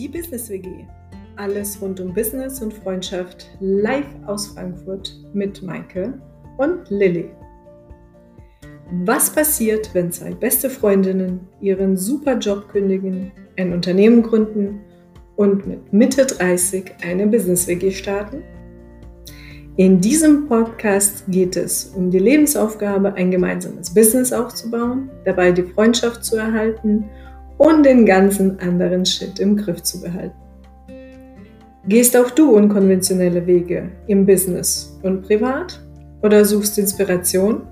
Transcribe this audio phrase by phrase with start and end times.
[0.00, 0.86] Die Business WG.
[1.36, 6.14] Alles rund um Business und Freundschaft live aus Frankfurt mit Maike
[6.56, 7.28] und Lilly.
[9.04, 14.80] Was passiert, wenn zwei beste Freundinnen ihren super Job kündigen, ein Unternehmen gründen
[15.36, 18.42] und mit Mitte 30 eine Business WG starten?
[19.76, 26.24] In diesem Podcast geht es um die Lebensaufgabe, ein gemeinsames Business aufzubauen, dabei die Freundschaft
[26.24, 27.04] zu erhalten
[27.60, 30.34] und den ganzen anderen Shit im Griff zu behalten.
[31.86, 35.78] Gehst auch du unkonventionelle Wege im Business und privat
[36.22, 37.66] oder suchst Inspiration?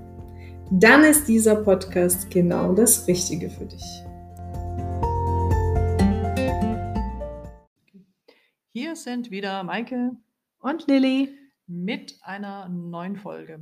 [0.69, 3.83] Dann ist dieser Podcast genau das Richtige für dich.
[8.71, 10.11] Hier sind wieder Maike
[10.59, 11.29] und Lilly
[11.65, 13.59] mit einer neuen Folge.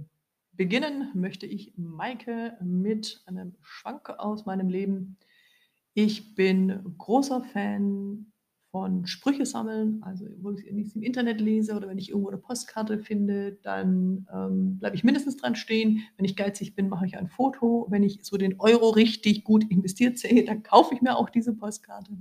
[0.51, 5.15] Beginnen möchte ich Maike mit einem Schwank aus meinem Leben.
[5.99, 8.27] Ich bin großer Fan
[8.69, 10.03] von Sprüche sammeln.
[10.03, 14.27] Also, wo ich es im Internet lese oder wenn ich irgendwo eine Postkarte finde, dann
[14.31, 16.03] ähm, bleibe ich mindestens dran stehen.
[16.15, 17.87] Wenn ich geizig bin, mache ich ein Foto.
[17.89, 21.55] Wenn ich so den Euro richtig gut investiert sehe, dann kaufe ich mir auch diese
[21.55, 22.11] Postkarte.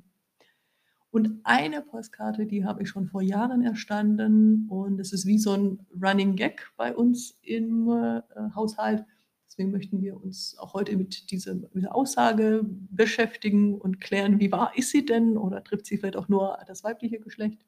[1.11, 5.53] Und eine Postkarte, die habe ich schon vor Jahren erstanden und es ist wie so
[5.53, 8.23] ein Running Gag bei uns im äh,
[8.55, 9.05] Haushalt.
[9.49, 14.73] Deswegen möchten wir uns auch heute mit dieser, dieser, Aussage beschäftigen und klären, wie wahr
[14.77, 17.65] ist sie denn oder trifft sie vielleicht auch nur das weibliche Geschlecht.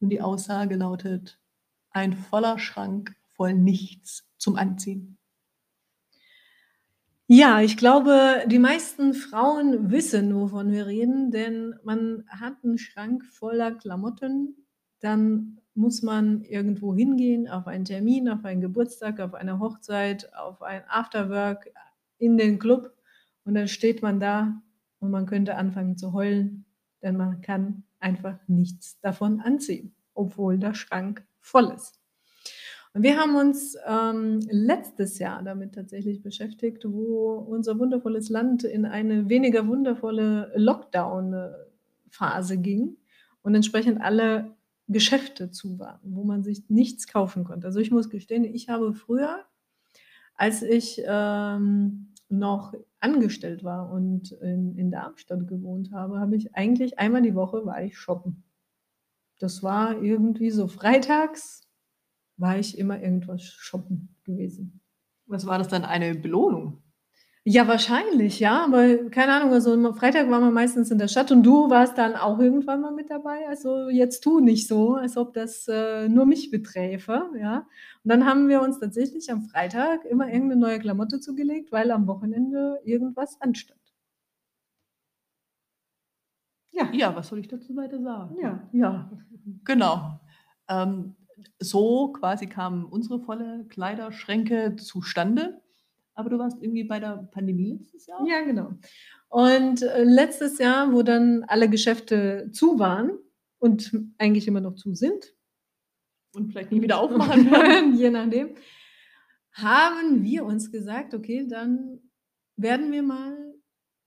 [0.00, 1.38] Und die Aussage lautet,
[1.90, 5.16] ein voller Schrank voll nichts zum Anziehen.
[7.32, 13.24] Ja, ich glaube, die meisten Frauen wissen, wovon wir reden, denn man hat einen Schrank
[13.24, 14.66] voller Klamotten,
[14.98, 20.62] dann muss man irgendwo hingehen, auf einen Termin, auf einen Geburtstag, auf eine Hochzeit, auf
[20.62, 21.70] ein Afterwork,
[22.20, 22.94] in den Club
[23.44, 24.62] und dann steht man da
[25.00, 26.66] und man könnte anfangen zu heulen,
[27.02, 31.98] denn man kann einfach nichts davon anziehen, obwohl der Schrank voll ist.
[32.92, 38.84] Und wir haben uns ähm, letztes Jahr damit tatsächlich beschäftigt, wo unser wundervolles Land in
[38.84, 42.96] eine weniger wundervolle Lockdown-Phase ging
[43.42, 44.56] und entsprechend alle
[44.92, 47.66] Geschäfte zu waren, wo man sich nichts kaufen konnte.
[47.66, 49.44] Also ich muss gestehen, ich habe früher,
[50.34, 56.98] als ich ähm, noch angestellt war und in, in Darmstadt gewohnt habe, habe ich eigentlich
[56.98, 58.44] einmal die Woche war ich shoppen.
[59.38, 61.66] Das war irgendwie so freitags
[62.36, 64.80] war ich immer irgendwas shoppen gewesen.
[65.26, 66.82] Was war das dann eine Belohnung?
[67.46, 71.32] Ja, wahrscheinlich, ja, aber keine Ahnung, also am Freitag waren wir meistens in der Stadt
[71.32, 73.48] und du warst dann auch irgendwann mal mit dabei.
[73.48, 77.66] Also jetzt tu nicht so, als ob das äh, nur mich beträfe, ja.
[78.04, 82.06] Und dann haben wir uns tatsächlich am Freitag immer irgendeine neue Klamotte zugelegt, weil am
[82.06, 83.80] Wochenende irgendwas anstand.
[86.72, 88.36] Ja, ja was soll ich dazu weiter sagen?
[88.40, 89.10] Ja, ja.
[89.64, 90.20] Genau.
[90.68, 91.16] Ähm,
[91.58, 95.60] so quasi kamen unsere volle Kleiderschränke zustande.
[96.20, 98.24] Aber du warst irgendwie bei der Pandemie letztes Jahr?
[98.26, 98.72] Ja, genau.
[99.28, 103.12] Und äh, letztes Jahr, wo dann alle Geschäfte zu waren
[103.58, 105.34] und eigentlich immer noch zu sind.
[106.34, 107.96] Und vielleicht nie wieder aufmachen werden.
[107.96, 108.54] je nachdem.
[109.52, 112.00] Haben wir uns gesagt, okay, dann
[112.56, 113.54] werden wir mal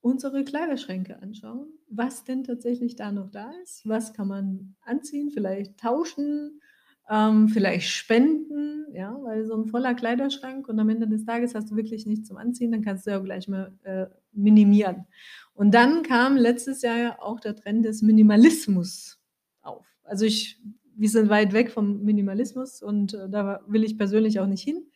[0.01, 5.79] unsere Kleiderschränke anschauen, was denn tatsächlich da noch da ist, was kann man anziehen, vielleicht
[5.79, 6.61] tauschen,
[7.09, 11.71] ähm, vielleicht spenden, ja, weil so ein voller Kleiderschrank und am Ende des Tages hast
[11.71, 15.05] du wirklich nichts zum Anziehen, dann kannst du ja gleich mal äh, minimieren.
[15.53, 19.19] Und dann kam letztes Jahr ja auch der Trend des Minimalismus
[19.61, 19.85] auf.
[20.03, 20.61] Also ich,
[20.95, 24.87] wir sind weit weg vom Minimalismus und äh, da will ich persönlich auch nicht hin.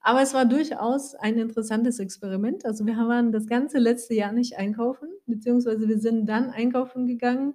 [0.00, 2.64] Aber es war durchaus ein interessantes Experiment.
[2.64, 7.54] Also wir waren das ganze letzte Jahr nicht einkaufen, beziehungsweise wir sind dann einkaufen gegangen.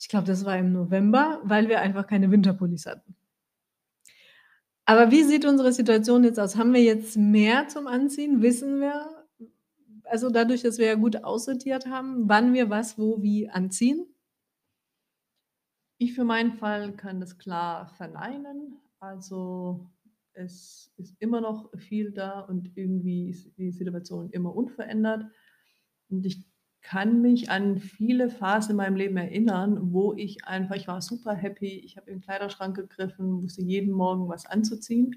[0.00, 3.14] Ich glaube, das war im November, weil wir einfach keine Winterpullis hatten.
[4.86, 6.56] Aber wie sieht unsere Situation jetzt aus?
[6.56, 8.42] Haben wir jetzt mehr zum Anziehen?
[8.42, 9.26] Wissen wir,
[10.04, 14.06] also dadurch, dass wir ja gut aussortiert haben, wann wir was, wo, wie anziehen?
[15.98, 18.76] Ich für meinen Fall kann das klar verneinen.
[19.00, 19.90] Also
[20.34, 25.24] es ist immer noch viel da und irgendwie ist die Situation immer unverändert.
[26.10, 26.44] Und ich
[26.84, 31.34] kann mich an viele Phasen in meinem Leben erinnern, wo ich einfach, ich war super
[31.34, 35.16] happy, ich habe im Kleiderschrank gegriffen, wusste jeden Morgen was anzuziehen.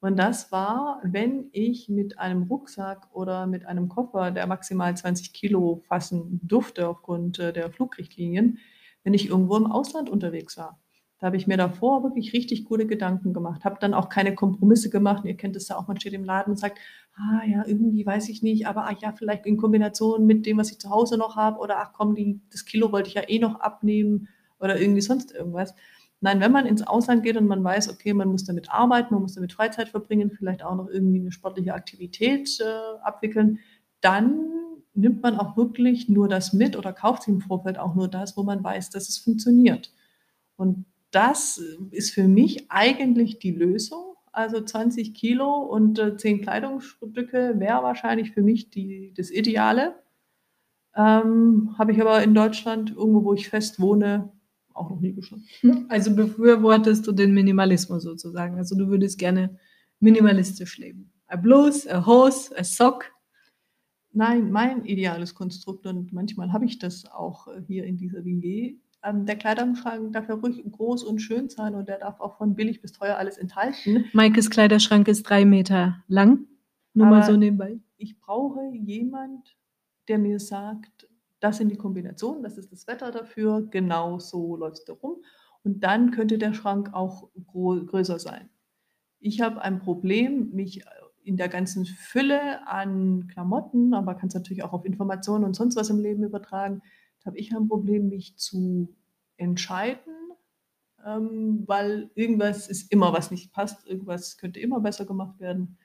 [0.00, 5.32] Und das war, wenn ich mit einem Rucksack oder mit einem Koffer, der maximal 20
[5.32, 8.58] Kilo fassen durfte aufgrund äh, der Flugrichtlinien,
[9.02, 10.78] wenn ich irgendwo im Ausland unterwegs war.
[11.18, 14.90] Da habe ich mir davor wirklich richtig gute Gedanken gemacht, habe dann auch keine Kompromisse
[14.90, 15.24] gemacht.
[15.24, 16.78] Ihr kennt es ja auch, man steht im Laden und sagt,
[17.14, 20.70] ah ja, irgendwie weiß ich nicht, aber ach ja, vielleicht in Kombination mit dem, was
[20.70, 23.38] ich zu Hause noch habe oder ach komm, die, das Kilo wollte ich ja eh
[23.38, 24.28] noch abnehmen.
[24.58, 25.74] oder irgendwie sonst irgendwas.
[26.20, 29.22] Nein, wenn man ins Ausland geht und man weiß, okay, man muss damit arbeiten, man
[29.22, 33.58] muss damit Freizeit verbringen, vielleicht auch noch irgendwie eine sportliche Aktivität äh, abwickeln,
[34.00, 34.46] dann
[34.94, 38.36] nimmt man auch wirklich nur das mit oder kauft sich im Vorfeld auch nur das,
[38.36, 39.92] wo man weiß, dass es funktioniert.
[40.56, 44.14] Und das ist für mich eigentlich die Lösung.
[44.32, 49.94] Also 20 Kilo und äh, 10 Kleidungsstücke wäre wahrscheinlich für mich die, das Ideale.
[50.94, 54.32] Ähm, Habe ich aber in Deutschland, irgendwo wo ich fest wohne,
[54.74, 55.42] auch noch nie geschafft.
[55.88, 58.58] Also befürwortest du den Minimalismus sozusagen.
[58.58, 59.58] Also du würdest gerne
[60.00, 61.12] minimalistisch leben.
[61.28, 63.10] A Blues, a Hose, a Sock.
[64.12, 68.76] Nein, mein ideales Konstrukt und manchmal habe ich das auch äh, hier in dieser WG.
[69.02, 72.54] Ähm, der Kleiderschrank darf ja ruhig groß und schön sein und der darf auch von
[72.54, 74.06] billig bis teuer alles enthalten.
[74.12, 76.46] Maikes Kleiderschrank ist drei Meter lang.
[76.94, 77.78] Nur Aber mal so nebenbei.
[77.98, 79.56] Ich brauche jemand,
[80.08, 81.08] der mir sagt,
[81.40, 85.22] das sind die Kombinationen, das ist das Wetter dafür, genau so läuft es rum.
[85.62, 88.48] Und dann könnte der Schrank auch größer sein.
[89.18, 90.84] Ich habe ein Problem, mich
[91.22, 95.76] in der ganzen Fülle an Klamotten, aber kann es natürlich auch auf Informationen und sonst
[95.76, 96.82] was im Leben übertragen,
[97.26, 98.94] habe ich ein Problem, mich zu
[99.36, 100.14] entscheiden,
[101.04, 105.78] ähm, weil irgendwas ist immer, was nicht passt, irgendwas könnte immer besser gemacht werden.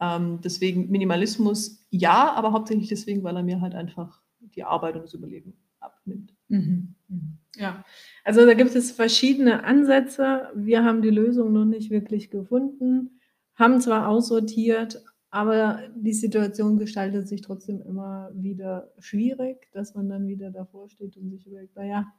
[0.00, 5.02] Ähm, deswegen Minimalismus ja, aber hauptsächlich deswegen, weil er mir halt einfach die Arbeit und
[5.02, 6.34] das Überleben abnimmt.
[6.48, 6.94] Mhm.
[7.08, 7.38] Mhm.
[7.56, 7.84] Ja,
[8.24, 10.50] also da gibt es verschiedene Ansätze.
[10.54, 13.20] Wir haben die Lösung noch nicht wirklich gefunden,
[13.54, 20.26] haben zwar aussortiert, aber die Situation gestaltet sich trotzdem immer wieder schwierig, dass man dann
[20.26, 22.12] wieder davor steht und sich überlegt, naja,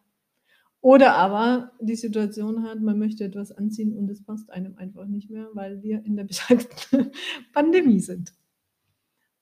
[0.80, 5.30] oder aber die Situation hat, man möchte etwas anziehen und es passt einem einfach nicht
[5.30, 7.12] mehr, weil wir in der besagten
[7.54, 8.34] Pandemie sind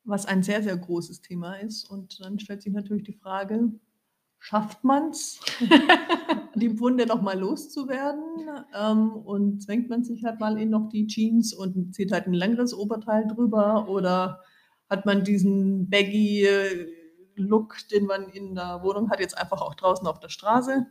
[0.10, 1.90] was ein sehr, sehr großes Thema ist.
[1.90, 3.72] Und dann stellt sich natürlich die Frage,
[4.40, 5.40] schafft man es,
[6.56, 8.50] die Wunde noch mal loszuwerden?
[8.74, 12.34] Ähm, und zwängt man sich halt mal in noch die Jeans und zieht halt ein
[12.34, 13.88] längeres Oberteil drüber?
[13.90, 14.42] Oder
[14.90, 16.48] hat man diesen baggy
[17.36, 20.88] Look, den man in der Wohnung hat, jetzt einfach auch draußen auf der Straße?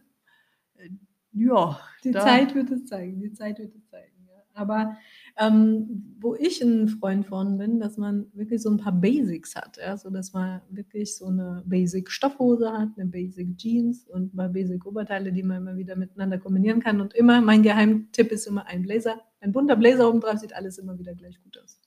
[0.76, 0.90] Äh,
[1.32, 1.78] ja.
[2.04, 4.28] Die Zeit wird es zeigen, die Zeit wird es zeigen.
[4.28, 4.42] Ja.
[4.54, 4.96] Aber
[5.38, 9.76] ähm, wo ich ein Freund von bin, dass man wirklich so ein paar Basics hat,
[9.76, 14.36] ja, so dass man wirklich so eine Basic Stoffhose hat, eine Basic Jeans und ein
[14.36, 17.00] paar Basic Oberteile, die man immer wieder miteinander kombinieren kann.
[17.00, 19.20] Und immer, mein Geheimtipp ist immer ein Blazer.
[19.40, 21.80] Ein bunter Blazer oben drauf sieht alles immer wieder gleich gut aus.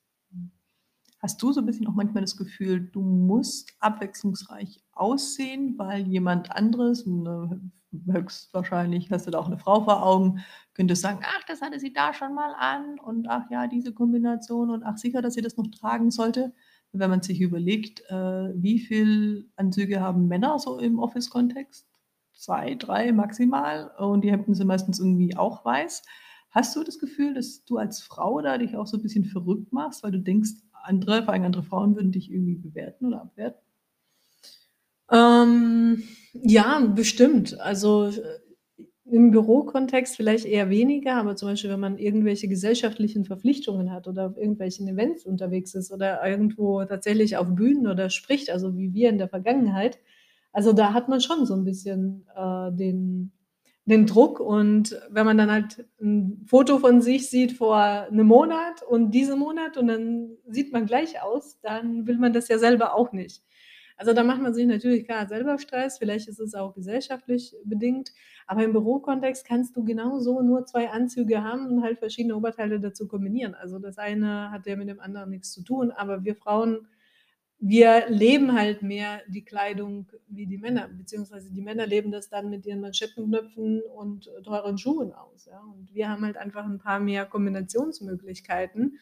[1.19, 6.51] Hast du so ein bisschen auch manchmal das Gefühl, du musst abwechslungsreich aussehen, weil jemand
[6.51, 7.59] anderes, eine
[8.05, 10.39] höchstwahrscheinlich hast du da auch eine Frau vor Augen,
[10.73, 14.69] könntest sagen, ach, das hatte sie da schon mal an und ach ja, diese Kombination
[14.69, 16.53] und ach sicher, dass sie das noch tragen sollte.
[16.93, 18.13] Wenn man sich überlegt, äh,
[18.55, 21.87] wie viel Anzüge haben Männer so im Office-Kontext?
[22.33, 26.03] Zwei, drei maximal und die Hemden sind meistens irgendwie auch weiß.
[26.49, 29.71] Hast du das Gefühl, dass du als Frau da dich auch so ein bisschen verrückt
[29.71, 30.51] machst, weil du denkst,
[30.83, 33.61] andere, vor allem andere Frauen würden dich irgendwie bewerten oder abwerten?
[35.11, 36.03] Ähm,
[36.33, 37.59] ja, bestimmt.
[37.59, 38.39] Also äh,
[39.11, 44.27] im Bürokontext vielleicht eher weniger, aber zum Beispiel, wenn man irgendwelche gesellschaftlichen Verpflichtungen hat oder
[44.27, 49.09] auf irgendwelchen Events unterwegs ist oder irgendwo tatsächlich auf Bühnen oder spricht, also wie wir
[49.09, 49.99] in der Vergangenheit,
[50.53, 53.33] also da hat man schon so ein bisschen äh, den,
[53.85, 58.81] den Druck und wenn man dann halt ein Foto von sich sieht vor einem Monat
[58.83, 62.95] und diesem Monat und dann sieht man gleich aus, dann will man das ja selber
[62.95, 63.43] auch nicht.
[64.01, 68.11] Also da macht man sich natürlich klar selber Stress, vielleicht ist es auch gesellschaftlich bedingt,
[68.47, 73.07] aber im Bürokontext kannst du genauso nur zwei Anzüge haben und halt verschiedene Oberteile dazu
[73.07, 73.53] kombinieren.
[73.53, 76.87] Also das eine hat ja mit dem anderen nichts zu tun, aber wir Frauen,
[77.59, 82.49] wir leben halt mehr die Kleidung wie die Männer, beziehungsweise die Männer leben das dann
[82.49, 85.45] mit ihren Manschettenknöpfen und teuren Schuhen aus.
[85.45, 85.59] Ja?
[85.59, 88.97] Und wir haben halt einfach ein paar mehr Kombinationsmöglichkeiten.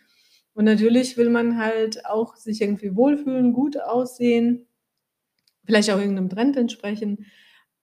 [0.54, 4.66] Und natürlich will man halt auch sich irgendwie wohlfühlen, gut aussehen
[5.70, 7.28] vielleicht auch irgendeinem Trend entsprechen.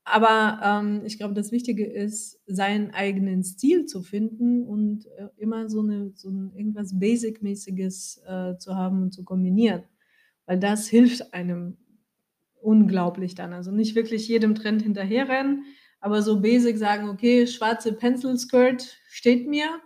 [0.02, 5.69] Aber ähm, ich glaube, das Wichtige ist, seinen eigenen Stil zu finden und äh, immer
[5.69, 9.85] so, eine, so ein irgendwas Basic-mäßiges äh, zu haben und zu kombinieren.
[10.47, 11.76] Weil das hilft einem
[12.61, 13.52] unglaublich dann.
[13.52, 15.64] Also nicht wirklich jedem Trend hinterherrennen,
[16.00, 19.81] aber so basic sagen, okay, schwarze Pencil Skirt steht mir,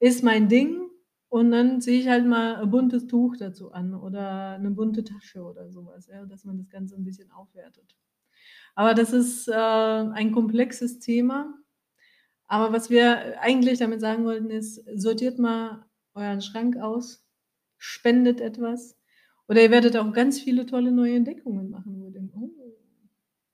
[0.00, 0.89] ist mein Ding
[1.30, 5.42] und dann ziehe ich halt mal ein buntes Tuch dazu an oder eine bunte Tasche
[5.42, 7.96] oder sowas, ja, dass man das Ganze ein bisschen aufwertet.
[8.74, 11.54] Aber das ist äh, ein komplexes Thema.
[12.48, 17.24] Aber was wir eigentlich damit sagen wollten, ist, sortiert mal euren Schrank aus,
[17.78, 18.98] spendet etwas.
[19.46, 22.00] Oder ihr werdet auch ganz viele tolle neue Entdeckungen machen.
[22.00, 22.50] Wo ihr denkt, oh,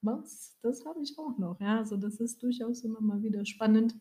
[0.01, 0.57] was?
[0.63, 1.61] Das habe ich auch noch.
[1.61, 3.95] Ja, also das ist durchaus immer mal wieder spannend,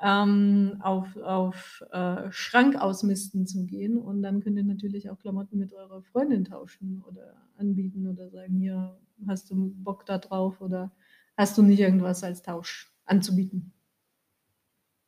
[0.00, 5.58] ähm, auf auf, äh, Schrank ausmisten zu gehen und dann könnt ihr natürlich auch Klamotten
[5.58, 10.92] mit eurer Freundin tauschen oder anbieten oder sagen: „Hier, hast du Bock da drauf oder
[11.36, 13.72] hast du nicht irgendwas als Tausch anzubieten?“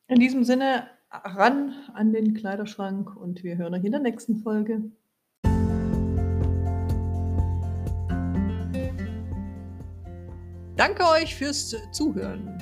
[0.07, 4.91] In diesem Sinne, ran an den Kleiderschrank und wir hören euch in der nächsten Folge.
[10.75, 12.58] Danke euch fürs Zuhören.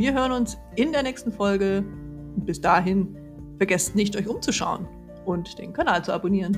[0.00, 1.84] Wir hören uns in der nächsten Folge.
[2.46, 3.18] bis dahin,
[3.58, 4.88] vergesst nicht, euch umzuschauen
[5.26, 6.56] und den Kanal zu abonnieren.